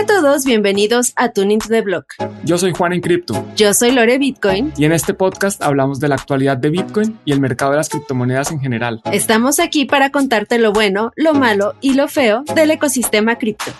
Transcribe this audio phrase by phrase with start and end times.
[0.00, 2.14] Hola a todos, bienvenidos a Tuning to the Block.
[2.42, 3.44] Yo soy Juan en Cripto.
[3.54, 4.72] Yo soy Lore Bitcoin.
[4.78, 7.90] Y en este podcast hablamos de la actualidad de Bitcoin y el mercado de las
[7.90, 9.02] criptomonedas en general.
[9.12, 13.72] Estamos aquí para contarte lo bueno, lo malo y lo feo del ecosistema cripto.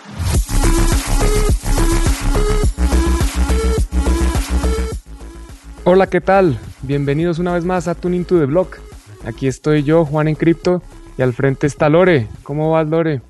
[5.85, 6.59] Hola, ¿qué tal?
[6.83, 8.77] Bienvenidos una vez más a Tuning to the Block.
[9.25, 10.83] Aquí estoy yo, Juan en Cripto,
[11.17, 12.29] y al frente está Lore.
[12.43, 13.23] ¿Cómo vas, Lore?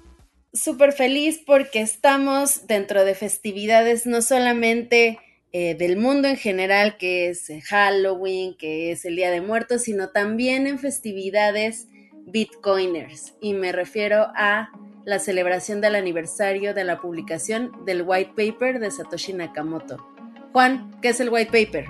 [0.52, 5.18] Súper feliz porque estamos dentro de festividades no solamente
[5.52, 10.10] eh, del mundo en general, que es Halloween, que es el Día de Muertos, sino
[10.10, 11.88] también en festividades
[12.26, 13.34] bitcoiners.
[13.40, 14.70] Y me refiero a
[15.04, 20.04] la celebración del aniversario de la publicación del white paper de Satoshi Nakamoto.
[20.52, 21.86] Juan, ¿qué es el white paper?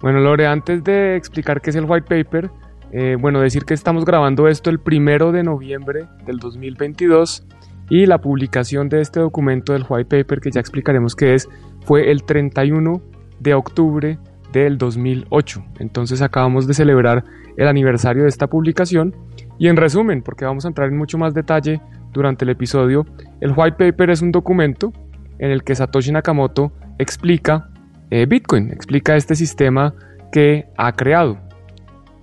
[0.00, 2.50] Bueno, Lore, antes de explicar qué es el white paper,
[2.92, 7.46] eh, bueno, decir que estamos grabando esto el primero de noviembre del 2022
[7.88, 11.48] y la publicación de este documento del white paper, que ya explicaremos qué es,
[11.84, 13.02] fue el 31
[13.40, 14.18] de octubre
[14.52, 15.64] del 2008.
[15.78, 17.24] Entonces acabamos de celebrar
[17.56, 19.14] el aniversario de esta publicación
[19.58, 21.80] y en resumen, porque vamos a entrar en mucho más detalle
[22.12, 23.06] durante el episodio,
[23.40, 24.92] el white paper es un documento
[25.38, 27.70] en el que Satoshi Nakamoto explica
[28.10, 29.94] eh, Bitcoin, explica este sistema
[30.30, 31.38] que ha creado.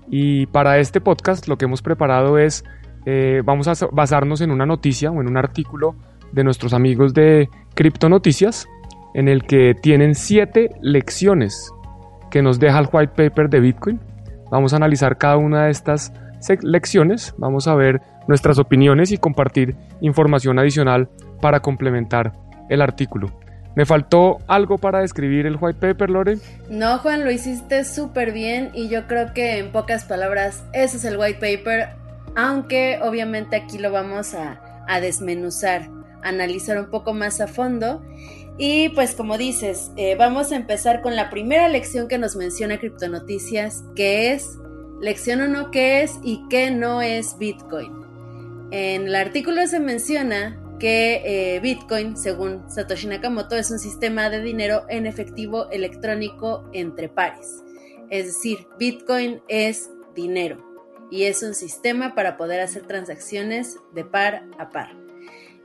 [0.10, 2.64] Y para este podcast lo que hemos preparado es,
[3.06, 5.96] eh, vamos a basarnos en una noticia o en un artículo
[6.32, 8.68] de nuestros amigos de Cripto Noticias,
[9.14, 11.72] en el que tienen siete lecciones
[12.30, 14.00] que nos deja el white paper de Bitcoin.
[14.52, 16.14] Vamos a analizar cada una de estas
[16.62, 21.10] lecciones, vamos a ver nuestras opiniones y compartir información adicional
[21.42, 22.34] para complementar
[22.70, 23.28] el artículo.
[23.80, 26.38] ¿Me faltó algo para describir el white paper, Lore?
[26.70, 31.06] No, Juan, lo hiciste súper bien y yo creo que en pocas palabras ese es
[31.06, 31.92] el white paper,
[32.36, 34.60] aunque obviamente aquí lo vamos a,
[35.00, 35.90] desmenuzar,
[36.22, 38.04] analizar un poco más a fondo.
[38.58, 42.80] Y pues como dices, eh, vamos a empezar con la primera lección que nos menciona
[42.80, 44.58] Criptonoticias, que es
[45.00, 47.94] lección 1, qué es y qué no es Bitcoin.
[48.72, 51.22] En el artículo se menciona que
[51.56, 57.64] eh, Bitcoin, según Satoshi Nakamoto, es un sistema de dinero en efectivo electrónico entre pares.
[58.10, 60.66] Es decir, Bitcoin es dinero
[61.12, 64.96] y es un sistema para poder hacer transacciones de par a par.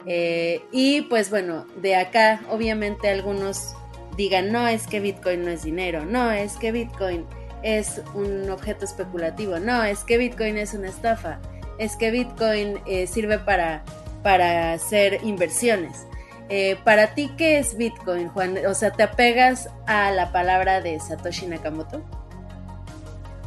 [0.06, 3.74] Eh, y pues bueno, de acá obviamente algunos
[4.16, 7.26] digan, no es que Bitcoin no es dinero, no es que Bitcoin
[7.62, 11.40] es un objeto especulativo, no es que Bitcoin es una estafa,
[11.78, 13.82] es que Bitcoin eh, sirve para
[14.24, 16.08] para hacer inversiones.
[16.48, 18.56] Eh, para ti, ¿qué es Bitcoin, Juan?
[18.68, 22.02] O sea, ¿te apegas a la palabra de Satoshi Nakamoto?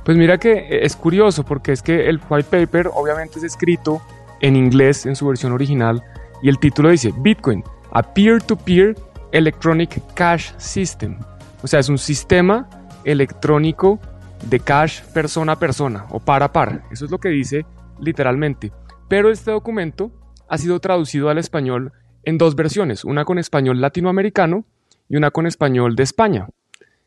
[0.06, 4.02] Pues mira que es curioso porque es que el white paper obviamente es escrito
[4.40, 6.02] en inglés en su versión original
[6.42, 8.96] y el título dice Bitcoin, a peer-to-peer
[9.32, 11.18] electronic cash system.
[11.62, 12.70] O sea, es un sistema
[13.04, 14.00] electrónico
[14.44, 16.84] de cash persona a persona o par a par.
[16.92, 17.66] Eso es lo que dice
[18.00, 18.72] literalmente.
[19.08, 20.12] Pero este documento
[20.50, 21.91] ha sido traducido al español
[22.24, 24.66] en dos versiones, una con español latinoamericano
[25.09, 26.47] y una con español de España.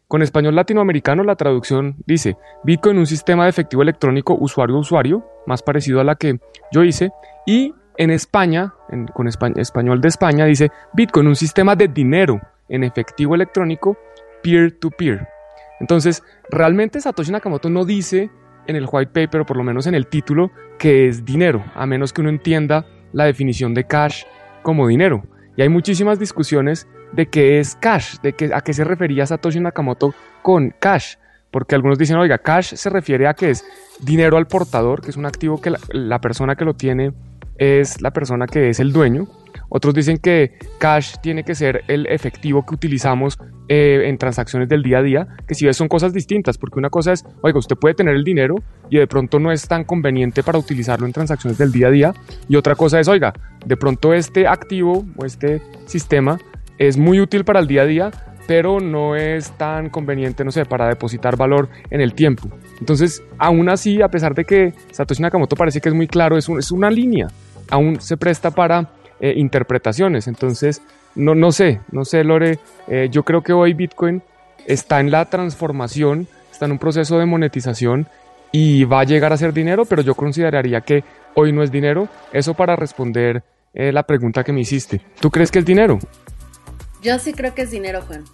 [0.09, 6.01] Con español latinoamericano la traducción dice Bitcoin un sistema de efectivo electrónico usuario-usuario, más parecido
[6.01, 6.41] a la que
[6.73, 7.13] yo hice,
[7.47, 8.73] y en España,
[9.13, 13.99] con español de España, dice Bitcoin un sistema de dinero en efectivo electrónico
[14.43, 15.29] peer-to-peer.
[15.81, 18.31] Entonces, realmente Satoshi Nakamoto no dice
[18.67, 21.87] en el white paper, o por lo menos en el título, que es dinero, a
[21.87, 24.25] menos que uno entienda la definición de cash
[24.63, 25.23] como dinero.
[25.57, 29.61] Y hay muchísimas discusiones de qué es cash, de qué, a qué se refería Satoshi
[29.61, 31.17] Nakamoto con cash.
[31.51, 33.65] Porque algunos dicen, oiga, cash se refiere a que es
[34.01, 37.13] dinero al portador, que es un activo que la persona que lo tiene
[37.57, 39.27] es la persona que es el dueño.
[39.71, 43.39] Otros dicen que cash tiene que ser el efectivo que utilizamos
[43.69, 46.91] eh, en transacciones del día a día, que si ves son cosas distintas, porque una
[46.91, 48.57] cosa es, oiga, usted puede tener el dinero
[48.91, 52.15] y de pronto no es tan conveniente para utilizarlo en transacciones del día a día,
[52.49, 53.33] y otra cosa es, oiga,
[53.65, 56.39] de pronto este activo o este sistema
[56.79, 58.11] es muy útil para el día a día,
[58.49, 62.51] pero no es tan conveniente, no sé, para depositar valor en el tiempo.
[62.81, 66.49] Entonces, aún así, a pesar de que Satoshi Nakamoto parece que es muy claro, es,
[66.49, 67.29] es una línea
[67.71, 68.91] aún se presta para
[69.21, 70.27] eh, interpretaciones.
[70.29, 70.83] Entonces,
[71.15, 72.59] no, no sé, no sé, Lore,
[72.89, 74.23] eh, yo creo que hoy Bitcoin
[74.67, 78.09] está en la transformación, está en un proceso de monetización
[78.51, 82.09] y va a llegar a ser dinero, pero yo consideraría que hoy no es dinero.
[82.33, 83.43] Eso para responder
[83.75, 85.01] eh, la pregunta que me hiciste.
[85.21, 85.99] ¿Tú crees que es dinero?
[87.03, 88.25] Yo sí creo que es dinero, Juan.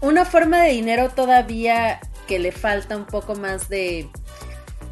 [0.00, 4.08] una forma de dinero todavía que le falta un poco más de,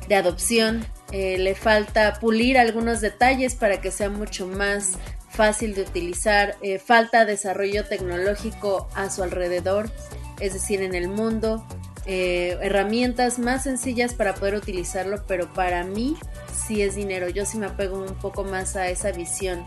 [0.08, 4.92] de adopción eh, le falta pulir algunos detalles para que sea mucho más
[5.28, 9.90] fácil de utilizar, eh, falta desarrollo tecnológico a su alrededor,
[10.40, 11.66] es decir, en el mundo,
[12.04, 16.16] eh, herramientas más sencillas para poder utilizarlo, pero para mí
[16.66, 17.28] sí es dinero.
[17.28, 19.64] Yo sí me apego un poco más a esa visión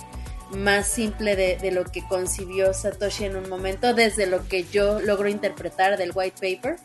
[0.51, 5.30] más simple de, lo que concibió Satoshi en un momento, desde lo que yo logro
[5.30, 6.77] interpretar del white paper.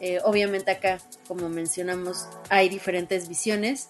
[0.00, 3.88] Eh, obviamente acá, como mencionamos, hay diferentes visiones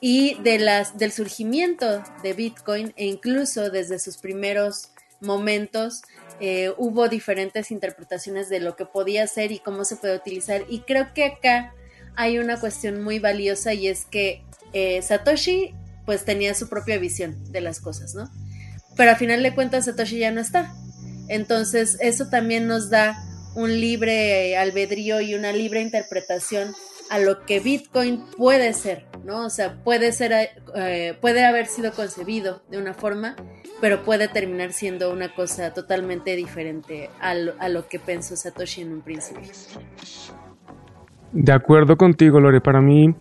[0.00, 4.90] y de las, del surgimiento de Bitcoin e incluso desde sus primeros
[5.20, 6.02] momentos
[6.40, 10.64] eh, hubo diferentes interpretaciones de lo que podía ser y cómo se puede utilizar.
[10.70, 11.74] Y creo que acá
[12.16, 14.42] hay una cuestión muy valiosa y es que
[14.72, 15.74] eh, Satoshi
[16.06, 18.30] pues tenía su propia visión de las cosas, ¿no?
[18.96, 20.74] Pero a final de cuentas Satoshi ya no está.
[21.28, 23.22] Entonces eso también nos da
[23.54, 26.74] un libre albedrío y una libre interpretación
[27.10, 29.46] a lo que Bitcoin puede ser, ¿no?
[29.46, 33.34] O sea, puede ser, eh, puede haber sido concebido de una forma,
[33.80, 38.82] pero puede terminar siendo una cosa totalmente diferente a lo, a lo que pensó Satoshi
[38.82, 39.50] en un principio.
[41.32, 42.60] De acuerdo contigo, Lore.
[42.60, 43.12] Para mí,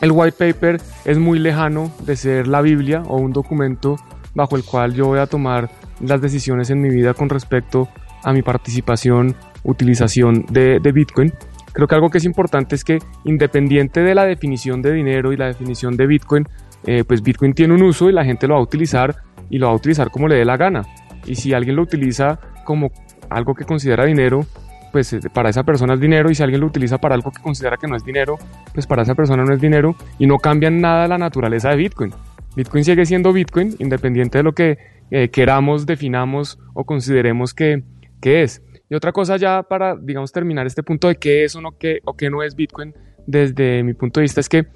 [0.00, 3.96] el white paper es muy lejano de ser la Biblia o un documento
[4.34, 5.70] bajo el cual yo voy a tomar
[6.00, 7.88] las decisiones en mi vida con respecto
[8.22, 9.34] a mi participación,
[9.66, 11.32] utilización de, Bitcoin.
[11.72, 15.36] Creo que algo que es importante es que independiente de la definición de dinero y
[15.36, 16.46] la definición de Bitcoin,
[16.86, 19.16] eh, pues Bitcoin tiene un uso y la gente lo va a utilizar
[19.50, 20.82] y lo va a utilizar como le dé la gana.
[21.26, 22.90] Y si alguien lo utiliza como
[23.28, 24.46] algo que considera dinero,
[24.92, 27.42] pues eh, para esa persona es dinero y si alguien lo utiliza para algo que
[27.42, 28.38] considera que no es dinero,
[28.72, 32.14] pues para esa persona no es dinero y no cambia nada la naturaleza de Bitcoin.
[32.56, 34.78] Bitcoin sigue siendo Bitcoin independiente de lo que
[35.10, 37.82] eh, queramos, definamos o consideremos que,
[38.22, 38.62] es.
[38.88, 42.00] Y otra cosa ya para, digamos, terminar este punto de qué es o, no, qué,
[42.04, 42.94] o qué no es Bitcoin,
[43.26, 44.66] desde mi punto de vista es que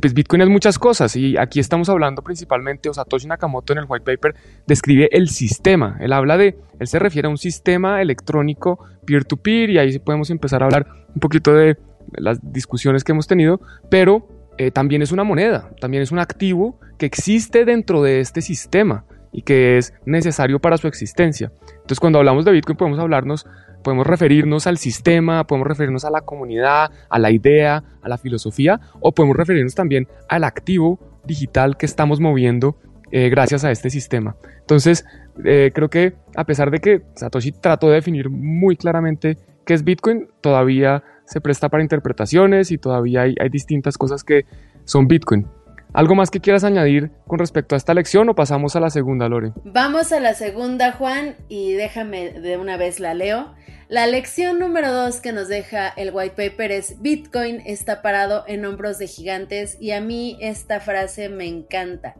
[0.00, 3.86] pues Bitcoin es muchas cosas y aquí estamos hablando principalmente, o Satoshi Nakamoto en el
[3.88, 4.34] white paper
[4.66, 9.78] describe el sistema, él habla de, él se refiere a un sistema electrónico peer-to-peer y
[9.78, 11.76] ahí podemos empezar a hablar un poquito de
[12.16, 13.60] las discusiones que hemos tenido,
[13.90, 18.40] pero eh, también es una moneda, también es un activo que existe dentro de este
[18.40, 21.52] sistema y que es necesario para su existencia.
[21.70, 23.46] Entonces cuando hablamos de Bitcoin podemos hablarnos,
[23.82, 28.80] podemos referirnos al sistema, podemos referirnos a la comunidad, a la idea, a la filosofía
[29.00, 32.76] o podemos referirnos también al activo digital que estamos moviendo
[33.10, 34.36] eh, gracias a este sistema.
[34.60, 35.04] Entonces
[35.44, 39.84] eh, creo que a pesar de que Satoshi trató de definir muy claramente qué es
[39.84, 44.46] Bitcoin, todavía se presta para interpretaciones y todavía hay, distintas cosas que
[44.84, 45.46] son Bitcoin.
[45.92, 49.28] ¿Algo más que quieras añadir con respecto a esta lección o pasamos a la segunda,
[49.28, 49.52] Lore?
[49.64, 53.54] Vamos a la segunda, Juan, y déjame de una vez la leo.
[53.88, 58.66] La lección número dos que nos deja el white paper es Bitcoin está parado en
[58.66, 62.14] hombros de gigantes y a mí esta frase me encanta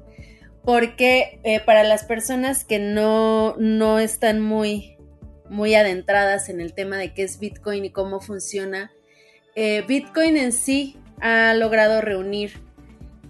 [0.69, 4.99] porque eh, para las personas que no, no están muy,
[5.49, 8.93] muy adentradas en el tema de qué es Bitcoin y cómo funciona,
[9.55, 12.61] eh, Bitcoin en sí ha logrado reunir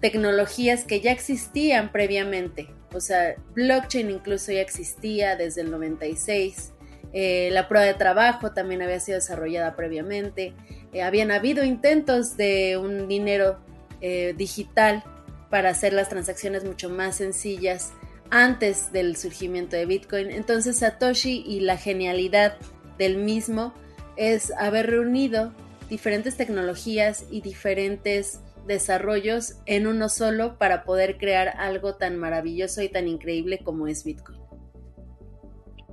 [0.01, 2.69] tecnologías que ya existían previamente.
[2.93, 6.73] O sea, blockchain incluso ya existía desde el 96.
[7.13, 10.55] Eh, la prueba de trabajo también había sido desarrollada previamente.
[10.93, 13.59] Eh, habían habido intentos de un dinero
[14.37, 15.03] digital
[15.51, 17.93] para hacer las transacciones mucho más sencillas
[18.31, 20.31] antes del surgimiento de Bitcoin.
[20.31, 22.57] Entonces Satoshi y la genialidad
[22.99, 23.73] del mismo
[24.17, 25.53] es haber reunido
[25.89, 32.89] diferentes tecnologías y diferentes desarrollos en uno solo para poder crear algo tan maravilloso y
[32.89, 34.39] tan increíble como es Bitcoin.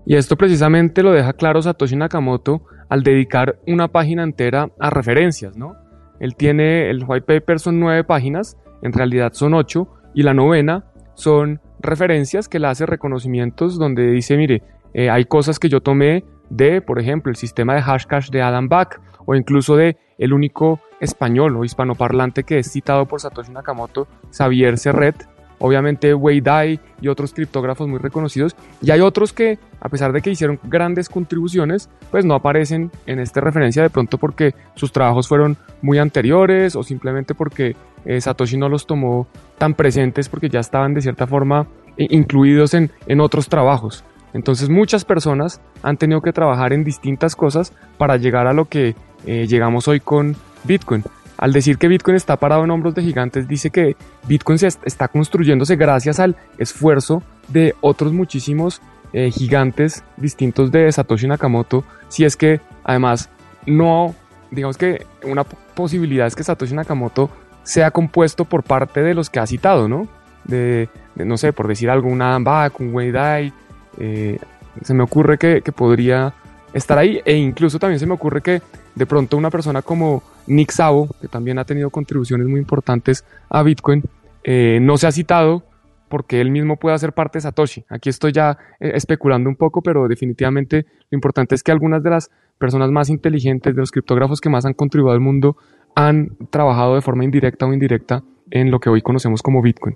[0.05, 5.57] Y esto precisamente lo deja claro Satoshi Nakamoto al dedicar una página entera a referencias,
[5.57, 5.75] ¿no?
[6.19, 10.85] Él tiene, el white paper son nueve páginas, en realidad son ocho, y la novena
[11.15, 14.61] son referencias que le hace reconocimientos donde dice, mire,
[14.93, 18.69] eh, hay cosas que yo tomé de, por ejemplo, el sistema de hashcash de Adam
[18.69, 24.07] Back o incluso de el único español o hispanoparlante que es citado por Satoshi Nakamoto,
[24.31, 25.27] Xavier Serret,
[25.59, 30.21] obviamente Wei Dai y otros criptógrafos muy reconocidos, y hay otros que, a pesar de
[30.21, 35.27] que hicieron grandes contribuciones, pues no aparecen en esta referencia de pronto porque sus trabajos
[35.27, 39.27] fueron muy anteriores o simplemente porque eh, Satoshi no los tomó
[39.57, 41.67] tan presentes porque ya estaban de cierta forma
[41.97, 44.03] incluidos en, en otros trabajos.
[44.33, 48.93] Entonces muchas personas han tenido que trabajar en distintas cosas para llegar a lo que
[49.25, 51.03] eh, llegamos hoy con Bitcoin.
[51.37, 53.95] Al decir que Bitcoin está parado en hombros de gigantes, dice que
[54.27, 58.81] Bitcoin se está construyéndose gracias al esfuerzo de otros muchísimos
[59.11, 61.83] eh, gigantes distintos de Satoshi Nakamoto.
[62.07, 63.29] Si es que además
[63.65, 64.15] no,
[64.51, 67.29] digamos que una posibilidad es que Satoshi Nakamoto
[67.63, 70.07] sea compuesto por parte de los que ha citado, ¿no?
[70.45, 73.53] De no sé, por decir algo, un Adam Back, un Wei Dai,
[73.97, 74.37] eh,
[74.83, 76.33] se me ocurre que, podría
[76.73, 78.61] estar ahí e incluso también se me ocurre que
[78.95, 83.61] de pronto una persona como Nick Szabo, que también ha tenido contribuciones muy importantes a
[83.63, 84.03] Bitcoin,
[84.43, 85.63] eh, no se ha citado
[86.07, 87.83] porque él mismo puede hacer parte de Satoshi.
[87.89, 92.11] Aquí estoy ya eh, especulando un poco, pero definitivamente lo importante es que algunas de
[92.11, 95.57] las personas más inteligentes, de los criptógrafos que más han contribuido al mundo,
[95.95, 99.95] han trabajado de forma indirecta o indirecta en lo que hoy conocemos como Bitcoin.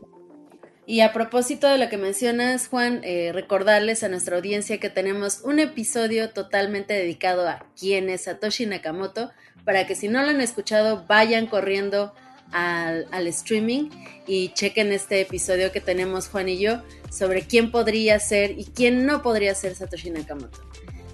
[0.89, 5.41] Y a propósito de lo que mencionas, Juan, eh, recordarles a nuestra audiencia que tenemos
[5.43, 9.29] un episodio totalmente dedicado a quién es Satoshi Nakamoto,
[9.65, 12.11] para que si no lo han escuchado, vayan corriendo
[12.51, 13.91] al, al, streaming
[14.25, 16.81] y chequen este episodio que tenemos Juan y yo
[17.11, 20.59] sobre quién podría ser y quién no podría ser Satoshi Nakamoto.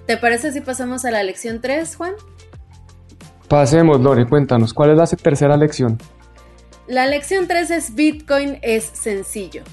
[0.07, 2.13] ¿Te parece si pasamos a la lección 3, Juan?
[3.49, 5.97] Pasemos, Lore, cuéntanos, ¿cuál es la tercera lección?
[6.87, 9.63] La lección 3 es Bitcoin es sencillo.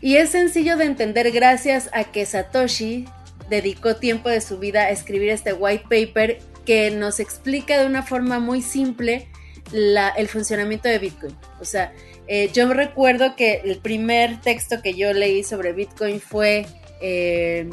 [0.00, 3.06] Y es sencillo de entender gracias a que Satoshi
[3.50, 8.02] dedicó tiempo de su vida a escribir este white paper que nos explica de una
[8.02, 9.28] forma muy simple
[9.72, 11.36] el funcionamiento de Bitcoin.
[11.60, 11.92] O sea,
[12.28, 16.66] eh, yo recuerdo que el primer texto que yo leí sobre Bitcoin fue
[17.00, 17.68] eh,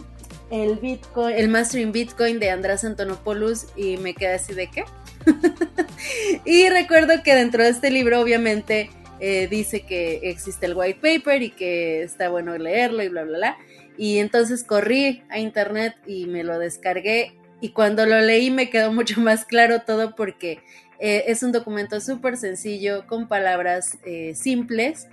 [0.51, 4.85] el Bitcoin, el Mastering Bitcoin de András Antonopoulos y me quedé así de qué.
[6.45, 8.89] y recuerdo que dentro de este libro obviamente
[9.19, 13.37] eh, dice que existe el white paper y que está bueno leerlo y bla, bla,
[13.37, 13.57] bla.
[13.97, 18.91] Y entonces corrí a internet y me lo descargué y cuando lo leí me quedó
[18.93, 20.59] mucho más claro todo porque
[20.99, 25.07] eh, es un documento súper sencillo con palabras eh, simples,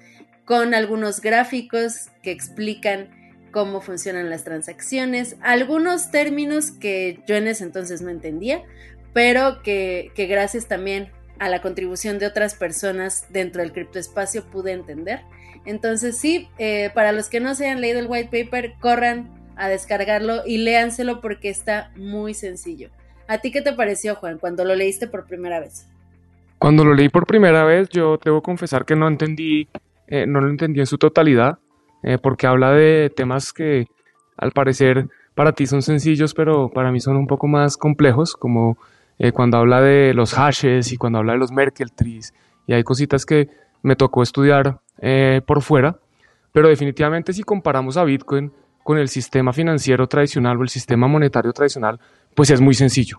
[0.44, 3.10] con algunos gráficos que explican
[3.52, 8.62] cómo funcionan las transacciones, algunos términos que yo en ese entonces no entendía,
[9.12, 15.20] pero que, gracias también a la contribución de otras personas dentro del criptoespacio pude entender.
[15.64, 19.68] Entonces sí, eh, para los que no se hayan leído el white paper, corran a
[19.68, 22.90] descargarlo y léanselo porque está muy sencillo.
[23.28, 25.86] ¿A ti qué te pareció, Juan, cuando lo leíste por primera vez?
[26.58, 29.68] Cuando lo leí por primera vez, yo debo confesar que no entendí,
[30.08, 31.58] eh, no lo entendí en su totalidad,
[32.02, 33.86] eh, porque habla de temas que
[34.36, 38.76] al parecer para ti son sencillos, pero para mí son un poco más complejos, como
[39.20, 42.32] eh, cuando habla de los hashes y cuando habla de los Merkle trees,
[42.66, 43.50] y hay cositas que
[43.82, 45.98] me tocó estudiar eh, por fuera,
[46.52, 48.50] pero definitivamente si comparamos a Bitcoin
[48.82, 52.00] con el sistema financiero tradicional o el sistema monetario tradicional,
[52.34, 53.18] pues es muy sencillo.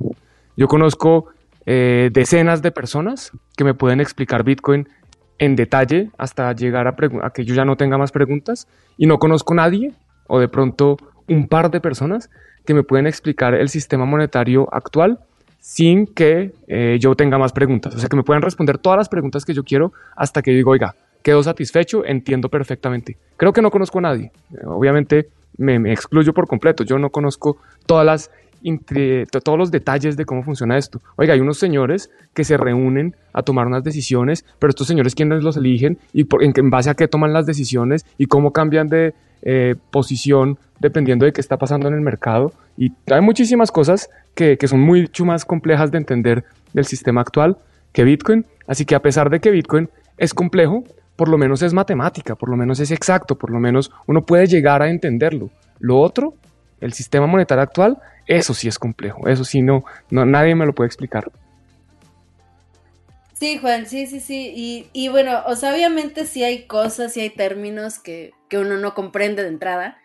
[0.58, 1.28] Yo conozco
[1.68, 4.90] eh, decenas de personas que me pueden explicar Bitcoin
[5.38, 8.68] en detalle hasta llegar a, a, que yo ya no tenga más preguntas
[8.98, 9.94] y no conozco nadie
[10.28, 10.98] o de pronto
[11.30, 12.32] un par de personas
[12.66, 15.20] que me pueden explicar el sistema monetario actual
[15.62, 17.96] sin que eh, yo tenga más preguntas.
[17.96, 20.58] O sea, que me puedan responder todas las preguntas que yo quiero hasta que yo
[20.58, 23.16] digo, oiga, quedo satisfecho, entiendo perfectamente.
[23.38, 24.32] Creo que no conozco a nadie.
[24.66, 26.84] Obviamente me, excluyo por completo.
[26.84, 28.32] Yo no conozco todas las
[29.44, 31.02] todos los detalles de cómo funciona esto.
[31.16, 35.44] Oiga, hay unos señores que se reúnen a tomar unas decisiones, pero estos señores quiénes
[35.44, 39.76] los eligen y en, base a qué toman las decisiones y cómo cambian de eh,
[39.92, 42.54] posición dependiendo de qué está pasando en el mercado.
[42.78, 47.58] Y hay muchísimas cosas que, son mucho más complejas de entender del sistema actual
[47.94, 48.46] que Bitcoin.
[48.68, 50.84] Así que a pesar de que Bitcoin es complejo,
[51.16, 54.48] por lo menos es matemática, por lo menos es exacto, por lo menos uno puede
[54.48, 55.50] llegar a entenderlo.
[55.80, 56.34] Lo otro,
[56.80, 58.00] el sistema monetario actual,
[58.38, 61.32] eso sí es complejo, eso sí no, no nadie me lo puede explicar.
[63.34, 64.88] Sí, Juan, sí, sí, sí.
[64.94, 68.94] Y, bueno, o sea, obviamente sí hay cosas, sí hay términos que, que uno no
[68.94, 69.98] comprende de entrada.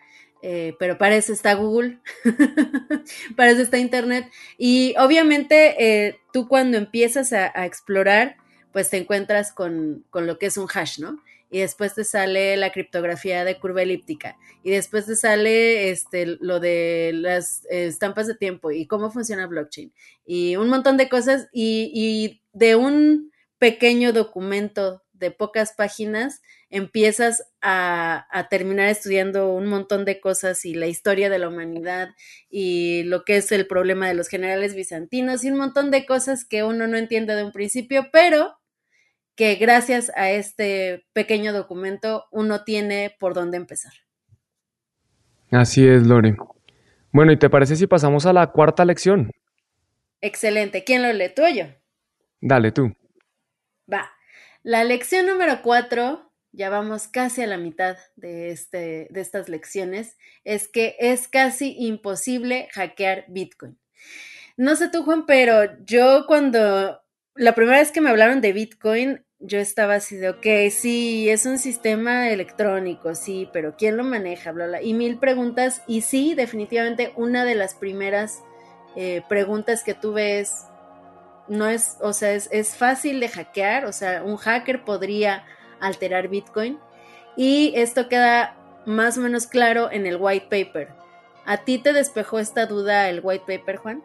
[0.43, 1.99] Eh, pero para eso está Google,
[3.37, 4.31] para eso está Internet.
[4.57, 8.37] Y obviamente eh, tú cuando empiezas a, explorar,
[8.73, 11.19] pues te encuentras con, lo que es un hash, ¿no?
[11.51, 14.37] Y después te sale la criptografía de curva elíptica.
[14.63, 19.93] Y después te sale este, lo de las estampas de tiempo y cómo funciona blockchain.
[20.25, 21.49] Y un montón de cosas.
[21.53, 30.05] Y, y de un pequeño documento de pocas páginas, empiezas a, terminar estudiando un montón
[30.05, 32.11] de cosas y la historia de la humanidad
[32.51, 36.45] y lo que es el problema de los generales bizantinos y un montón de cosas
[36.45, 38.59] que uno no entiende de un principio, pero
[39.37, 43.93] que gracias a este pequeño documento uno tiene por dónde empezar.
[45.51, 46.37] Así es, Lore.
[47.13, 49.31] Bueno, ¿y te parece si pasamos a la cuarta lección?
[50.21, 50.85] Excelente.
[50.85, 51.33] ¿Quién lo lee?
[51.35, 51.67] ¿Tú o yo?
[52.41, 52.93] Dale tú.
[53.93, 54.11] Va.
[54.63, 60.17] La lección número cuatro, ya vamos casi a la mitad de, este, de estas lecciones,
[60.43, 63.79] es que es casi imposible hackear Bitcoin.
[64.57, 67.01] No sé tú, Juan, pero yo cuando
[67.35, 71.47] la primera vez que me hablaron de Bitcoin, yo estaba así de, ok, sí, es
[71.47, 74.53] un sistema electrónico, sí, pero ¿quién lo maneja?
[74.53, 74.83] Bla, bla.
[74.83, 78.43] Y mil preguntas, y sí, definitivamente una de las primeras
[78.97, 80.67] eh, preguntas que tuve es,
[81.49, 85.45] no es, o sea, es, es fácil de hackear, o sea, un hacker podría
[85.81, 86.79] alterar Bitcoin,
[87.37, 90.89] y esto queda más o menos claro en el white paper.
[91.45, 94.03] ¿A ti te despejó esta duda el white paper, Juan?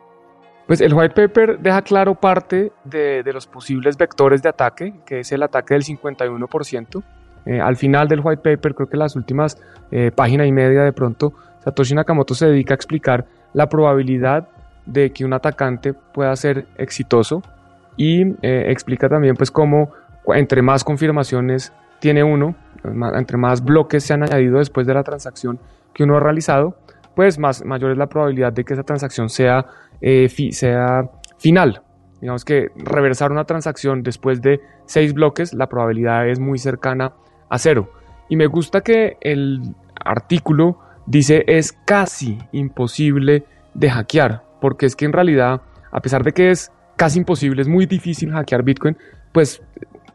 [0.71, 5.29] Pues el white paper deja claro parte de, los posibles vectores de ataque, que es
[5.33, 7.03] el ataque del 51%.
[7.45, 9.61] Eh, al final del white paper, creo que las últimas
[9.91, 14.47] eh, página y media de pronto, Satoshi Nakamoto se dedica a explicar la probabilidad
[14.85, 17.43] de que un atacante pueda ser exitoso
[17.97, 19.91] y eh, explica también pues cómo
[20.27, 22.55] entre más confirmaciones tiene uno,
[23.15, 25.59] entre más bloques se han añadido después de la transacción
[25.93, 26.77] que uno ha realizado,
[27.13, 29.65] pues más mayor es la probabilidad de que esa transacción sea
[30.01, 31.81] eh, sea final.
[32.19, 37.13] Digamos que reversar una transacción después de seis bloques, la probabilidad es muy cercana
[37.49, 37.91] a cero.
[38.29, 45.05] Y me gusta que el artículo dice es casi imposible de hackear, porque es que
[45.05, 48.97] en realidad, a pesar de que es casi imposible, es muy difícil hackear Bitcoin,
[49.31, 49.63] pues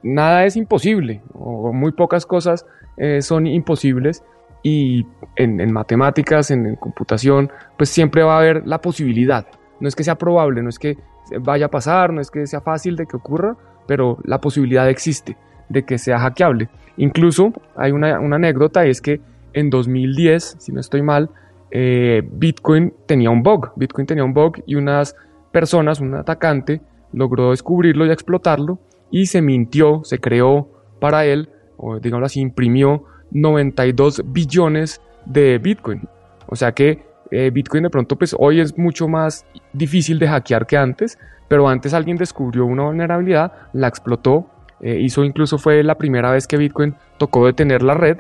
[0.02, 2.66] nada es imposible, o muy pocas cosas
[2.97, 4.23] eh, son imposibles,
[4.62, 9.47] y en, en matemáticas, en, en computación, pues siempre va a haber la posibilidad.
[9.80, 10.97] No es que sea probable, no es que
[11.40, 13.56] vaya a pasar, no es que sea fácil de que ocurra,
[13.87, 15.37] pero la posibilidad existe
[15.68, 16.68] de que sea hackeable.
[16.97, 19.21] Incluso hay una, anécdota y es que
[19.52, 21.30] en 2010, si no estoy mal,
[21.71, 23.73] eh, Bitcoin tenía un bug.
[23.76, 25.16] Bitcoin tenía un bug y unas
[25.52, 26.80] personas, un atacante,
[27.12, 28.78] logró descubrirlo y explotarlo
[29.11, 30.68] y se mintió, se creó
[31.00, 36.02] para él, o digamos así, imprimió 92 billones de Bitcoin.
[36.47, 40.66] O sea que eh, Bitcoin de pronto pues hoy es mucho más difícil de hackear
[40.66, 41.18] que antes,
[41.49, 44.49] pero antes alguien descubrió una vulnerabilidad, la explotó,
[44.80, 48.18] eh, hizo incluso fue la primera vez que Bitcoin tocó detener la red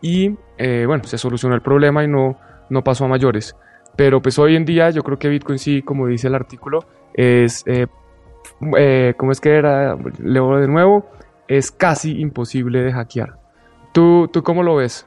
[0.00, 2.38] y eh, bueno, se solucionó el problema y no,
[2.70, 3.56] no pasó a mayores.
[3.96, 7.64] Pero pues hoy en día yo creo que Bitcoin sí, como dice el artículo, es,
[9.16, 9.96] ¿cómo es que era?
[10.22, 11.08] Leo de nuevo,
[11.48, 13.38] es casi imposible de hackear.
[13.92, 15.06] ¿Tú, tú cómo lo ves?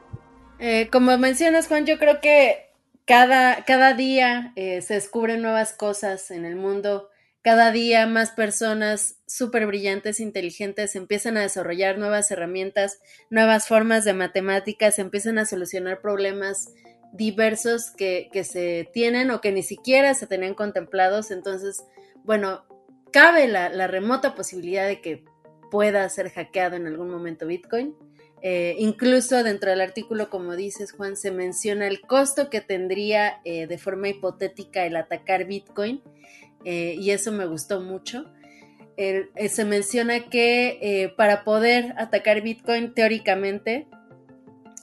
[0.90, 2.69] como mencionas, Juan, yo creo que
[3.10, 7.08] cada, cada día eh, se descubren nuevas cosas en el mundo,
[7.42, 14.14] cada día más personas súper brillantes, inteligentes, empiezan a desarrollar nuevas herramientas, nuevas formas de
[14.14, 16.72] matemáticas, empiezan a solucionar problemas
[17.12, 21.32] diversos que, que se tienen o que ni siquiera se tenían contemplados.
[21.32, 21.82] Entonces,
[22.22, 22.64] bueno,
[23.12, 25.24] cabe la, la remota posibilidad de que
[25.72, 27.92] pueda ser hackeado en algún momento Bitcoin.
[28.42, 33.66] Eh, incluso dentro del artículo, como dices, Juan, se menciona el costo que tendría eh,
[33.66, 36.02] de forma hipotética el atacar Bitcoin,
[36.64, 38.24] eh, y eso me gustó mucho.
[38.96, 43.88] se menciona que para poder atacar Bitcoin, teóricamente,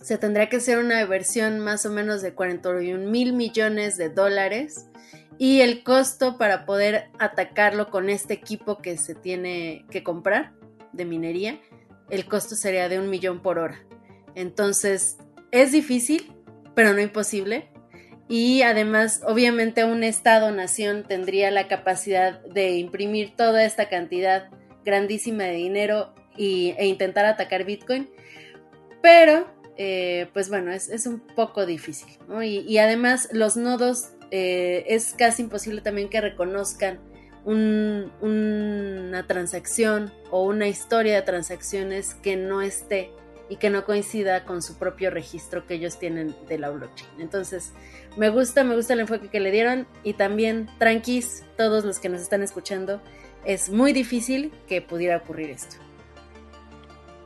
[0.02, 4.88] se tendría que hacer una versión más o menos de 41 mil millones de dólares.
[5.38, 10.54] Y el costo para poder atacarlo con este equipo que se tiene que comprar
[10.94, 11.60] de minería
[12.10, 13.80] el costo sería de un millón por hora.
[14.36, 15.18] Entonces,
[15.52, 16.34] es difícil,
[16.76, 17.70] pero no imposible.
[18.30, 24.50] Y además, obviamente, un Estado-nación tendría la capacidad de imprimir toda esta cantidad
[24.84, 28.10] grandísima de dinero e intentar atacar Bitcoin.
[29.02, 32.10] Pero, eh, pues bueno, es, un poco difícil.
[32.44, 37.00] Y, además, los nodos eh, es casi imposible también que reconozcan
[37.48, 43.12] una transacción o una historia de transacciones que no esté
[43.50, 47.10] y que no coincida con su propio registro que ellos tienen de la blockchain.
[47.20, 47.72] Entonces,
[48.18, 52.10] me gusta, me gusta el enfoque que le dieron y también, tranquis, todos los que
[52.10, 53.02] nos están escuchando,
[53.46, 55.78] es muy difícil que pudiera ocurrir esto.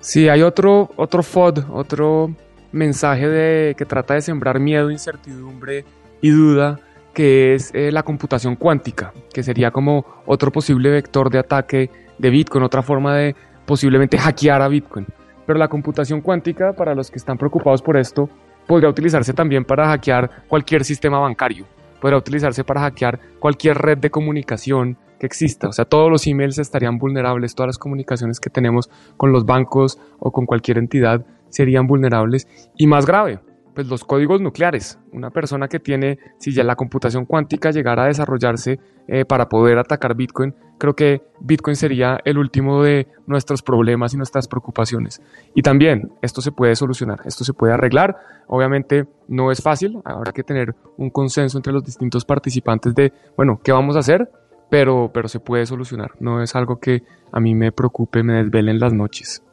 [0.02, 2.36] Sí, hay otro, otro FOD, otro
[2.72, 5.84] mensaje de, que trata de sembrar miedo, incertidumbre
[6.22, 6.80] y duda
[7.14, 12.30] que es eh, la computación cuántica, que sería como otro posible vector de ataque de
[12.30, 15.06] Bitcoin, otra forma de posiblemente hackear a Bitcoin.
[15.46, 18.30] Pero la computación cuántica, para los que están preocupados por esto,
[18.68, 21.66] podría utilizarse también para hackear cualquier sistema bancario,
[22.00, 25.68] podría utilizarse para hackear cualquier red de comunicación que exista.
[25.68, 30.00] O sea, todos los emails estarían vulnerables, todas las comunicaciones que tenemos con los bancos
[30.20, 32.48] o con cualquier entidad serían vulnerables.
[32.78, 33.40] Y más grave,
[33.74, 35.00] pues los códigos nucleares.
[35.12, 39.78] Una persona que tiene, si ya la computación cuántica llegara a desarrollarse eh, para poder
[39.78, 45.22] atacar Bitcoin, creo que Bitcoin sería el último de nuestros problemas y nuestras preocupaciones.
[45.54, 48.18] Y también esto se puede solucionar, esto se puede arreglar.
[48.48, 53.60] Obviamente no es fácil, habrá que tener un consenso entre los distintos participantes de, bueno,
[53.64, 54.30] ¿qué vamos a hacer?
[54.72, 56.12] pero, pero se puede solucionar.
[56.22, 57.04] No es algo que
[57.34, 59.44] a mí me preocupe, me desvelen las noches.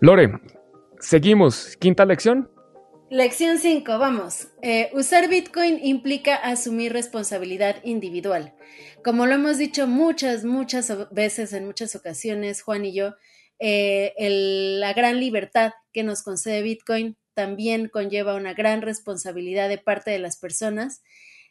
[0.00, 0.40] Lore,
[0.98, 1.76] seguimos.
[1.78, 2.48] Quinta lección.
[3.08, 4.48] Lección 5, vamos.
[4.62, 8.52] Eh, usar Bitcoin implica asumir responsabilidad individual.
[9.04, 13.14] Como lo hemos dicho muchas, muchas veces, en muchas ocasiones, Juan y yo,
[13.60, 14.12] eh,
[14.80, 20.18] la gran libertad que nos concede Bitcoin también conlleva una gran responsabilidad de parte de
[20.18, 21.00] las personas.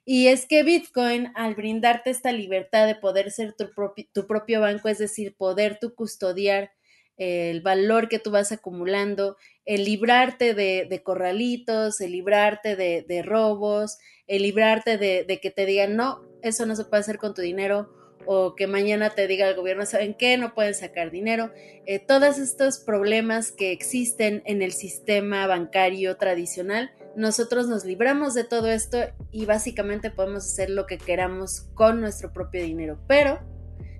[0.03, 3.69] Y es que Bitcoin, al brindarte esta libertad de poder ser tu,
[4.13, 6.71] tu propio banco, es decir, poder tú custodiar
[7.17, 13.97] el valor que tú vas acumulando, el librarte de, corralitos, el librarte de, robos,
[14.28, 17.89] el librarte de, que te digan, no, eso no se puede hacer con tu dinero,
[18.28, 20.36] o que mañana te diga el gobierno, ¿saben qué?
[20.38, 21.51] No pueden sacar dinero.
[21.86, 28.43] Eh, todos estos problemas que existen en el sistema bancario tradicional, nosotros nos libramos de
[28.43, 28.97] todo esto
[29.32, 32.99] y básicamente podemos hacer lo que queramos con nuestro propio dinero.
[33.08, 33.39] Pero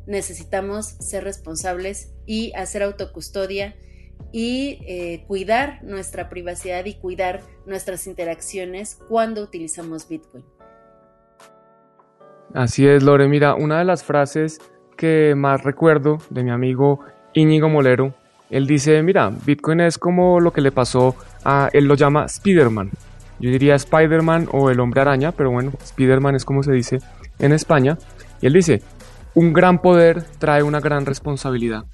[0.07, 3.75] necesitamos ser responsables y hacer autocustodia
[4.31, 10.43] y eh, cuidar nuestra privacidad y cuidar nuestras interacciones cuando utilizamos Bitcoin.
[12.53, 13.27] Así es, Lore.
[13.27, 14.59] Mira, una de las frases
[14.97, 16.99] que más recuerdo de mi amigo
[17.33, 18.13] Íñigo Molero,
[18.49, 22.91] él dice, mira, Bitcoin es como lo que le pasó a, él lo llama Spiderman.
[23.39, 26.99] Yo diría Spiderman o el hombre araña, pero bueno, Spiderman es como se dice
[27.39, 27.97] en España.
[28.41, 28.81] Y él dice,
[29.35, 31.85] un gran poder trae una gran responsabilidad.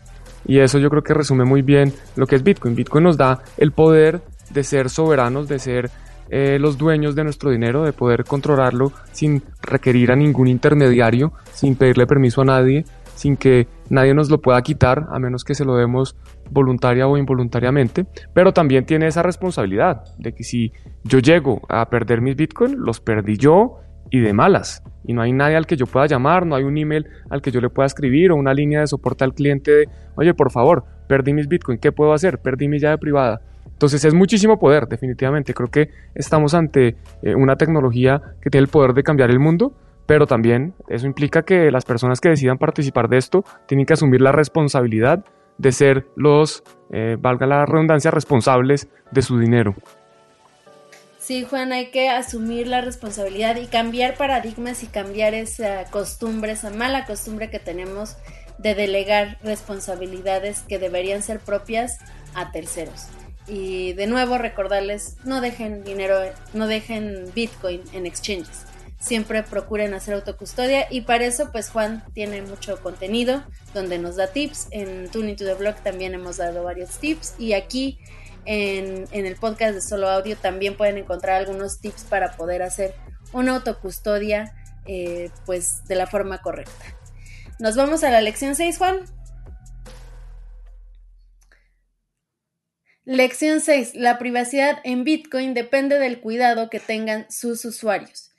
[0.46, 2.76] Y eso yo creo que resume muy bien lo que es Bitcoin.
[2.76, 5.92] Bitcoin nos da el poder de ser soberanos, de ser
[6.30, 11.76] eh, los dueños de nuestro dinero, de poder controlarlo sin requerir a ningún intermediario, sin
[11.76, 15.66] pedirle permiso a nadie, sin que nadie nos lo pueda quitar, a menos que se
[15.66, 16.16] lo demos
[16.50, 18.06] voluntaria o involuntariamente.
[18.34, 20.72] Pero también tiene esa responsabilidad de que si
[21.04, 23.80] yo llego a perder mis Bitcoin, los perdí yo
[24.12, 24.84] y de malas.
[25.04, 27.50] Y no hay nadie al que yo pueda llamar, no hay un email al que
[27.50, 30.84] yo le pueda escribir o una línea de soporte al cliente de, oye, por favor,
[31.08, 32.40] perdí mis Bitcoin, ¿qué puedo hacer?
[32.40, 33.42] Perdí mi llave privada.
[33.66, 35.56] Entonces es muchísimo poder, definitivamente.
[35.56, 39.74] Creo que estamos ante eh, una tecnología que tiene el poder de cambiar el mundo,
[40.06, 44.22] pero también eso implica que las personas que decidan participar de esto tienen que asumir
[44.22, 45.26] la responsabilidad
[45.58, 49.76] de ser los, eh, valga la redundancia, responsables de su dinero.
[51.22, 56.72] Sí, Juan, hay que asumir la responsabilidad y cambiar paradigmas y cambiar esa costumbre, esa
[56.72, 58.18] mala costumbre que tenemos
[58.58, 62.00] de delegar responsabilidades que deberían ser propias
[62.34, 63.06] a terceros.
[63.48, 66.20] Y de nuevo recordarles, no dejen dinero,
[66.54, 68.66] no dejen Bitcoin en exchanges.
[69.00, 73.44] Siempre procuren hacer autocustodia y para eso pues Juan tiene mucho contenido
[73.76, 74.70] donde nos da tips.
[74.72, 78.00] En Tuning to the Blog también hemos dado varios tips y aquí
[78.46, 82.94] en, el podcast de Solo Audio también pueden encontrar algunos tips para poder hacer
[83.34, 84.54] una autocustodia
[84.86, 86.86] eh, pues de la forma correcta.
[87.60, 89.02] Nos vamos a la lección 6, Juan.
[93.04, 93.96] Lección 6.
[93.96, 98.32] La privacidad en Bitcoin depende del cuidado que tengan sus usuarios.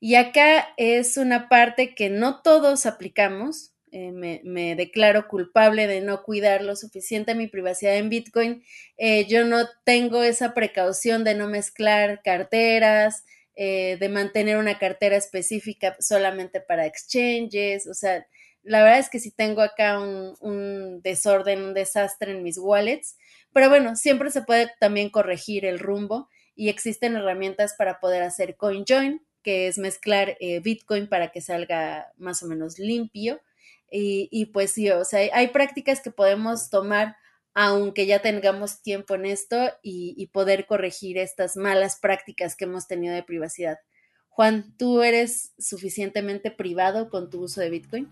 [0.00, 6.22] Y acá es una parte que no todos aplicamos, eh, me, declaro culpable de no
[6.22, 8.62] cuidar lo suficiente mi privacidad en Bitcoin.
[8.98, 15.16] Eh, yo no tengo esa precaución de no mezclar carteras, eh, de mantener una cartera
[15.16, 17.86] específica solamente para exchanges.
[17.86, 18.26] O sea,
[18.62, 23.16] la verdad es que sí tengo acá un, un desorden, un desastre en mis wallets.
[23.54, 28.56] Pero bueno, siempre se puede también corregir el rumbo y existen herramientas para poder hacer
[28.56, 33.40] CoinJoin, que es mezclar Bitcoin para que salga más o menos limpio.
[33.98, 37.16] Y, pues sí, o sea, hay prácticas que podemos tomar
[37.58, 43.14] aunque ya tengamos tiempo en esto y, poder corregir estas malas prácticas que hemos tenido
[43.14, 43.78] de privacidad.
[44.28, 48.08] Juan, ¿tú eres suficientemente privado con tu uso de Bitcoin?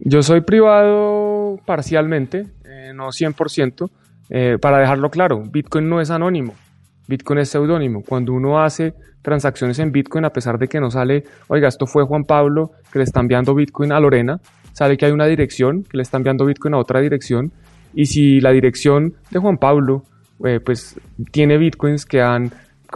[0.00, 3.90] Yo soy privado parcialmente, eh, no 100%.
[4.28, 6.54] Eh, para dejarlo claro, Bitcoin no es anónimo.
[7.08, 8.04] Bitcoin es seudónimo.
[8.06, 12.04] Cuando uno hace transacciones en Bitcoin, a pesar de que no sale, oiga, esto fue
[12.04, 14.40] Juan Pablo que le está enviando Bitcoin a Lorena,
[14.72, 17.50] sale que hay una dirección que le está enviando Bitcoin a otra dirección.
[17.94, 20.04] Y si la dirección de Juan Pablo,
[20.44, 21.00] eh, pues
[21.32, 22.52] tiene Bitcoins que han,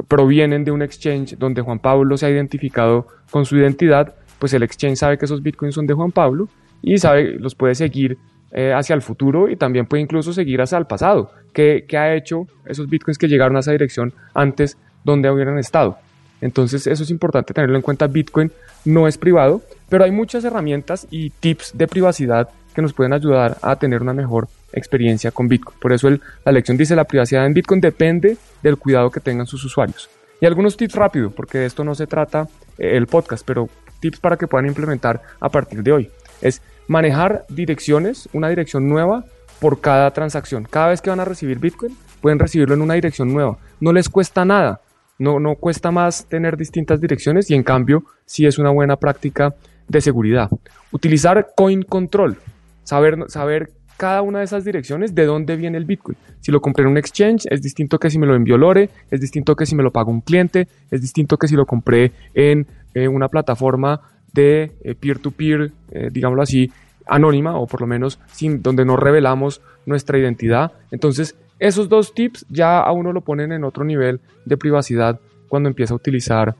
[0.06, 4.62] provienen de un exchange donde Juan Pablo se ha identificado con su identidad, pues el
[4.62, 6.48] exchange sabe que esos Bitcoins son de Juan Pablo
[6.82, 8.18] y sabe, los puede seguir
[8.52, 11.30] eh, hacia el futuro y también puede incluso seguir hacia el pasado.
[11.52, 15.98] ¿Qué, ha hecho esos bitcoins que llegaron a esa dirección antes donde hubieran estado?
[16.40, 18.06] Entonces eso es importante tenerlo en cuenta.
[18.06, 18.50] Bitcoin
[18.84, 23.58] no es privado, pero hay muchas herramientas y tips de privacidad que nos pueden ayudar
[23.62, 25.78] a tener una mejor experiencia con Bitcoin.
[25.78, 26.10] Por eso
[26.44, 30.10] la lección dice la privacidad en Bitcoin depende del cuidado que tengan sus usuarios.
[30.40, 33.68] Y algunos tips rápido, porque de esto no se trata eh, el podcast, pero
[34.00, 36.10] tips para que puedan implementar a partir de hoy.
[36.40, 39.24] Es manejar direcciones, una dirección nueva
[39.60, 40.66] por cada transacción.
[40.68, 43.58] Cada vez que van a recibir Bitcoin, pueden recibirlo en una dirección nueva.
[43.80, 44.80] No les cuesta nada.
[45.18, 49.54] No, no cuesta más tener distintas direcciones y en cambio sí es una buena práctica
[49.88, 50.50] de seguridad.
[50.90, 52.38] Utilizar coin control.
[52.82, 56.16] Saber, saber cada una de esas direcciones de dónde viene el Bitcoin.
[56.40, 59.20] Si lo compré en un exchange, es distinto que si me lo envió Lore, es
[59.20, 62.66] distinto que si me lo pagó un cliente, es distinto que si lo compré en
[62.94, 64.00] eh, una plataforma
[64.32, 66.70] de eh, peer-to-peer, eh, digámoslo así,
[67.06, 70.72] anónima o por lo menos sin, donde no revelamos nuestra identidad.
[70.90, 75.68] Entonces, esos dos tips ya a uno lo ponen en otro nivel de privacidad cuando
[75.68, 76.54] empieza a utilizar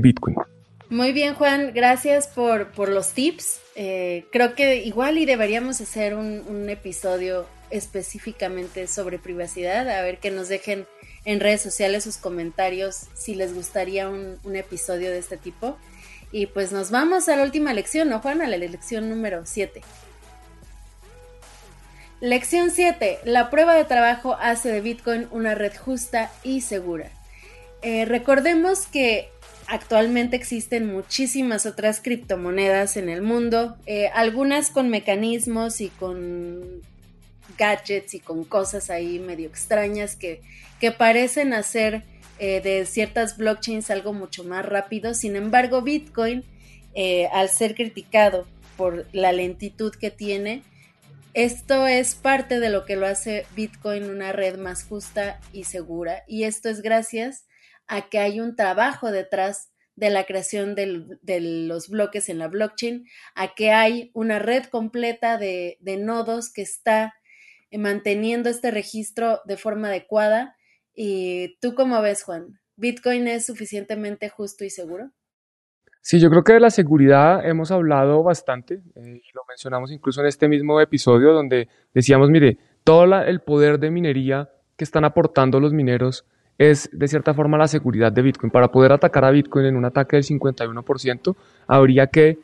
[0.00, 0.36] Bitcoin.
[0.88, 3.60] Muy bien, Juan, gracias por, por los tips.
[3.74, 10.30] Eh, creo que igual y deberíamos hacer un, episodio específicamente sobre privacidad, a ver que
[10.30, 10.86] nos dejen
[11.24, 15.76] en redes sociales sus comentarios si les gustaría un episodio de este tipo.
[16.32, 18.42] Y pues nos vamos a la última lección, ¿no, Juan?
[18.42, 19.80] A la lección número 7.
[22.20, 23.20] Lección 7.
[23.24, 27.10] La prueba de trabajo hace de Bitcoin una red justa y segura.
[27.82, 29.30] Eh, recordemos que
[29.68, 36.82] Actualmente existen muchísimas otras criptomonedas en el mundo, eh, algunas con mecanismos y con
[37.56, 40.42] gadgets y con cosas ahí medio extrañas que,
[40.80, 42.04] que parecen hacer
[42.38, 45.14] eh, de ciertas blockchains algo mucho más rápido.
[45.14, 46.44] Sin embargo, Bitcoin,
[46.94, 50.62] eh, al ser criticado por la lentitud que tiene,
[51.32, 56.24] esto es parte de lo que lo hace Bitcoin una red más justa y segura.
[56.26, 57.46] Y esto es gracias
[57.86, 63.06] a que hay un trabajo detrás de la creación de los bloques en la blockchain,
[63.34, 67.14] a que hay una red completa de, nodos que está
[67.72, 70.56] manteniendo este registro de forma adecuada.
[70.94, 72.58] ¿Y tú cómo ves, Juan?
[72.76, 75.10] ¿Bitcoin es suficientemente justo y seguro?
[76.00, 80.20] Sí, yo creo que de la seguridad hemos hablado bastante, eh, y lo mencionamos incluso
[80.20, 85.58] en este mismo episodio donde decíamos, mire, todo el poder de minería que están aportando
[85.58, 86.24] los mineros
[86.58, 88.50] es de cierta forma la seguridad de Bitcoin.
[88.50, 92.38] Para poder atacar a Bitcoin en un ataque del 51%, habría que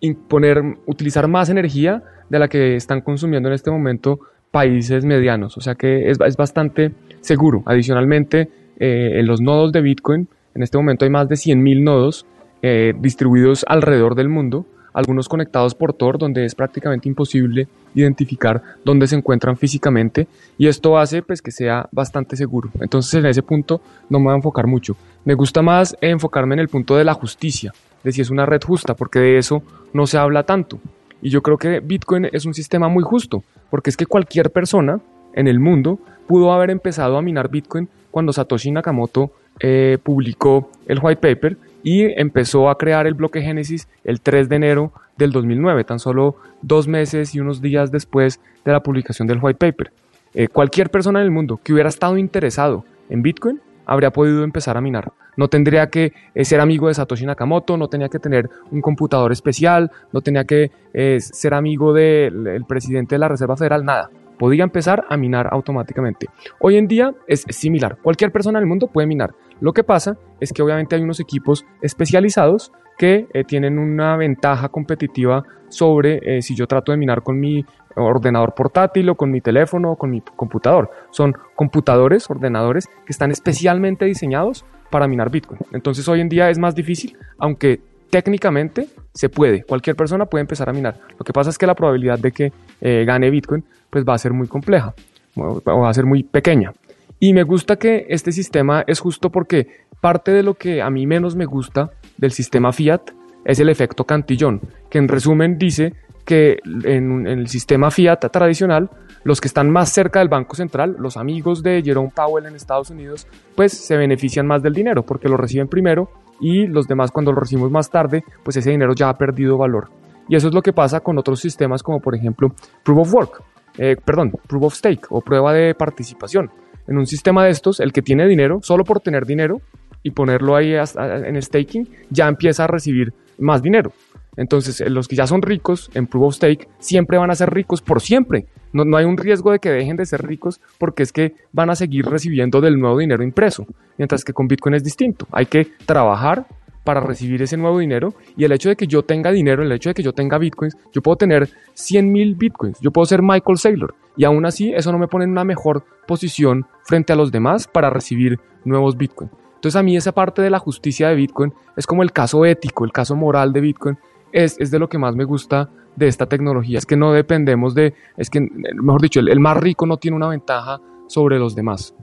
[0.00, 4.20] imponer, utilizar más energía de la que están consumiendo en este momento
[4.52, 5.56] países medianos.
[5.56, 7.64] O sea que es, es bastante seguro.
[7.66, 12.26] Adicionalmente, eh, en los nodos de Bitcoin, en este momento hay más de 100.000 nodos
[12.62, 19.06] eh, distribuidos alrededor del mundo algunos conectados por Tor, donde es prácticamente imposible identificar dónde
[19.06, 20.26] se encuentran físicamente
[20.58, 22.70] y esto hace pues que sea bastante seguro.
[22.80, 24.96] Entonces en ese punto no me voy a enfocar mucho.
[25.24, 28.60] Me gusta más enfocarme en el punto de la justicia, de si es una red
[28.62, 29.62] justa, porque de eso
[29.92, 30.78] no se habla tanto.
[31.22, 35.00] Y yo creo que Bitcoin es un sistema muy justo, porque es que cualquier persona
[35.34, 40.98] en el mundo pudo haber empezado a minar Bitcoin cuando Satoshi Nakamoto eh, publicó el
[41.00, 45.84] white paper y empezó a crear el bloque Génesis el 3 de enero del 2009,
[45.84, 49.92] tan solo dos meses y unos días después de la publicación del white paper.
[50.34, 53.60] Eh, cualquier persona en el mundo que hubiera estado interesado en Bitcoin
[53.92, 55.12] habría podido empezar a minar.
[55.36, 59.32] No tendría que eh, ser amigo de Satoshi Nakamoto, no tenía que tener un computador
[59.32, 64.10] especial, no tenía que eh, ser amigo del presidente de la Reserva Federal, nada.
[64.38, 66.26] Podía empezar a minar automáticamente.
[66.58, 67.98] Hoy en día es similar.
[68.02, 69.34] Cualquier persona en el mundo puede minar.
[69.60, 74.68] Lo que pasa es que obviamente hay unos equipos especializados que eh, tienen una ventaja
[74.68, 77.64] competitiva sobre si yo trato de minar con mi
[77.96, 80.90] ordenador portátil o con mi teléfono o con mi computador.
[81.10, 85.60] Son computadores, ordenadores que están especialmente diseñados para minar Bitcoin.
[85.72, 89.64] Entonces hoy en día es más difícil, aunque técnicamente se puede.
[89.64, 91.00] Cualquier persona puede empezar a minar.
[91.18, 94.18] Lo que pasa es que la probabilidad de que eh, gane Bitcoin pues va a
[94.18, 94.94] ser muy compleja
[95.34, 96.72] o va a ser muy pequeña.
[97.18, 99.68] Y me gusta que este sistema es justo porque
[100.00, 103.12] parte de lo que a mí menos me gusta del sistema Fiat
[103.44, 108.90] es el efecto cantillón, que en resumen dice que en, el sistema Fiat tradicional,
[109.24, 112.90] los que están más cerca del Banco Central, los amigos de Jerome Powell en Estados
[112.90, 117.32] Unidos, pues se benefician más del dinero porque lo reciben primero y los demás cuando
[117.32, 119.90] lo recibimos más tarde, pues ese dinero ya ha perdido valor.
[120.28, 123.42] Y eso es lo que pasa con otros sistemas como por ejemplo Proof of Work,
[123.78, 126.50] eh, perdón, Proof of Stake o prueba de participación
[126.86, 129.60] en un sistema de estos, el que tiene dinero, solo por tener dinero
[130.02, 133.92] y ponerlo ahí en staking, ya empieza a recibir más dinero.
[134.36, 137.52] Entonces, eh, los que ya son ricos en Proof of Stake siempre van a ser
[137.52, 138.46] ricos por siempre.
[138.72, 141.74] No, hay un riesgo de que dejen de ser ricos porque es que van a
[141.74, 143.66] seguir recibiendo del nuevo dinero impreso.
[143.98, 145.26] Mientras que con Bitcoin es distinto.
[145.32, 146.46] Hay que trabajar
[146.84, 149.90] para recibir ese nuevo dinero y el hecho de que yo tenga dinero, el hecho
[149.90, 153.58] de que yo tenga bitcoins, yo puedo tener 100 mil bitcoins, yo puedo ser Michael
[153.58, 157.30] Saylor y aún así eso no me pone en una mejor posición frente a los
[157.30, 159.32] demás para recibir nuevos bitcoins.
[159.62, 162.84] Entonces a mí esa parte de la justicia de Bitcoin es como el caso ético,
[162.84, 163.96] el caso moral de Bitcoin,
[164.32, 166.78] es, es de lo que más me gusta de esta tecnología.
[166.78, 170.28] Es que no dependemos de, es que, mejor dicho, el, más rico no tiene una
[170.28, 171.94] ventaja sobre los demás.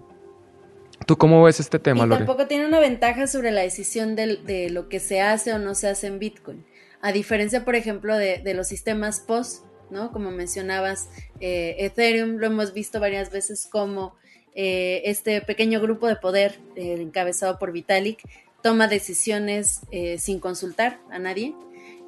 [1.05, 4.69] ¿Tú cómo ves este tema, y Tampoco tiene una ventaja sobre la decisión de, de,
[4.69, 6.65] lo que se hace o no se hace en Bitcoin.
[7.01, 10.11] A diferencia, por ejemplo, de, de los sistemas POS, ¿no?
[10.11, 14.15] Como mencionabas, eh, Ethereum lo hemos visto varias veces como
[14.55, 18.21] eh, este pequeño grupo de poder eh, encabezado por Vitalik
[18.61, 19.79] toma decisiones
[20.17, 21.55] sin consultar a nadie.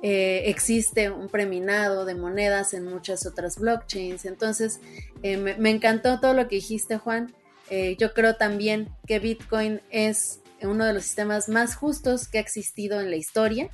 [0.01, 4.25] Existe un preminado de monedas en muchas otras blockchains.
[4.25, 4.79] Entonces,
[5.21, 7.33] me, me, encantó todo lo que dijiste, Juan.
[7.97, 12.99] yo creo también que Bitcoin es uno de los sistemas más justos que ha existido
[12.99, 13.69] en la historia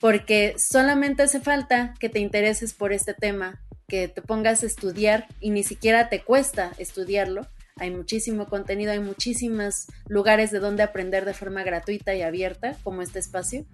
[0.00, 5.26] porque solamente hace falta que te intereses por este tema, que te pongas a estudiar
[5.40, 7.46] y ni siquiera te cuesta estudiarlo.
[7.78, 13.02] Hay muchísimo contenido, hay muchísimos lugares de donde aprender de forma gratuita y abierta, como
[13.02, 13.64] este espacio.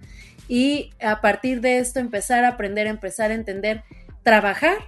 [0.49, 3.83] Y a partir de esto empezar a aprender, empezar a entender,
[4.23, 4.79] trabajar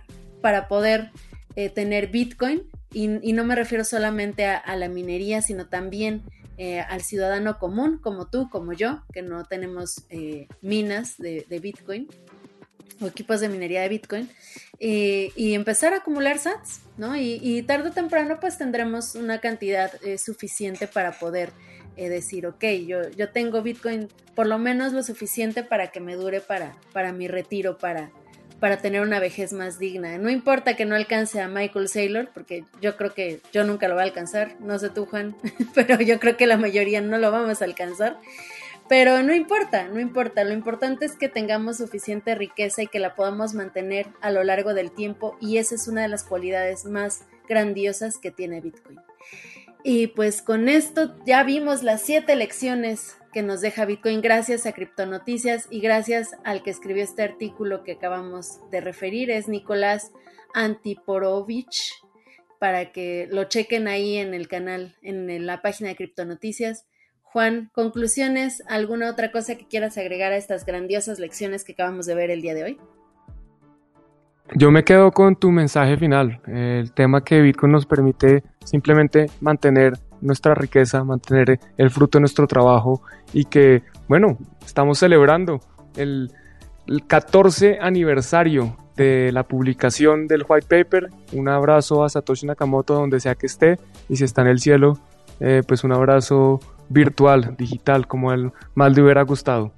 [0.41, 1.11] para poder
[1.55, 2.63] eh, tener Bitcoin.
[2.93, 6.23] Y, no me refiero solamente a la minería, sino también
[6.59, 12.09] eh, al ciudadano común como tú, como yo, que no tenemos eh, minas de, Bitcoin
[13.01, 14.31] o equipos de minería de Bitcoin,
[14.79, 17.17] y empezar a acumular sats, ¿no?
[17.17, 21.51] Y, tarde o temprano pues tendremos una cantidad eh, suficiente para poder
[21.97, 26.41] decir, ok, yo, yo tengo Bitcoin por lo menos lo suficiente para que me dure
[26.41, 28.11] para, para mi retiro, para,
[28.61, 30.19] para tener una vejez más digna.
[30.19, 33.95] No importa que no alcance a Michael Saylor, porque yo creo que yo nunca lo
[33.95, 35.37] voy a alcanzar, no sé tú Juan,
[35.75, 38.19] pero yo creo que la mayoría no lo vamos a alcanzar.
[38.89, 43.17] Pero no importa, no importa, lo importante es que tengamos suficiente riqueza y que la
[43.17, 47.25] podamos mantener a lo largo del tiempo y esa es una de las cualidades más
[47.49, 49.01] grandiosas que tiene Bitcoin.
[49.83, 54.73] Y pues con esto ya vimos las siete lecciones que nos deja Bitcoin gracias a
[54.73, 60.13] Criptonoticias y gracias al que escribió este artículo que acabamos de referir, es Nicolás
[60.55, 61.93] Antiporovich,
[62.59, 66.87] para que lo chequen ahí en el canal, en la página de Criptonoticias.
[67.33, 72.15] Juan, conclusiones, ¿alguna otra cosa que quieras agregar a estas grandiosas lecciones que acabamos de
[72.15, 72.81] ver el día de hoy?
[74.55, 79.95] Yo me quedo con tu mensaje final, el tema que Bitcoin nos permite simplemente mantener
[80.21, 85.61] nuestra riqueza, mantener el fruto de nuestro trabajo y que, bueno, estamos celebrando
[85.97, 86.31] el,
[87.09, 91.11] 14 aniversario de la publicación del white paper.
[91.33, 94.97] Un abrazo a Satoshi Nakamoto donde sea que esté y si está en el cielo,
[95.41, 99.73] eh, pues un abrazo virtual, digital, como él mal le hubiera gustado.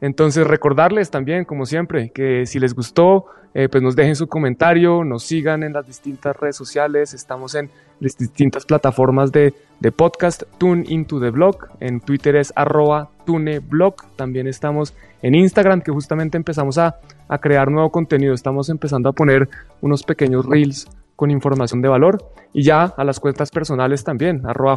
[0.00, 5.04] Entonces recordarles también, como siempre, que si les gustó, eh, pues nos dejen su comentario,
[5.04, 9.54] nos sigan en las distintas redes sociales, estamos en las distintas plataformas de,
[9.96, 15.92] podcast, Tune Into the Blog, en Twitter es arroba tuneblog, también estamos en Instagram, que
[15.92, 16.96] justamente empezamos a,
[17.28, 19.48] a crear nuevo contenido, estamos empezando a poner
[19.82, 22.24] unos pequeños reels con información de valor.
[22.52, 24.76] Y ya a las cuentas personales también, arroba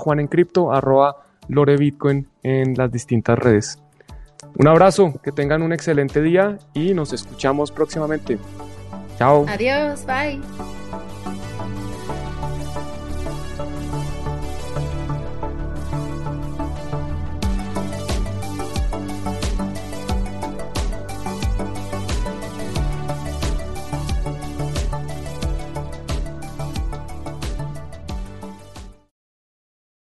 [0.71, 3.81] arroba Lore Bitcoin en las distintas redes.
[4.55, 8.38] Un abrazo, que tengan un excelente día y nos escuchamos próximamente.
[9.17, 9.45] Chao.
[9.47, 10.39] Adiós, bye.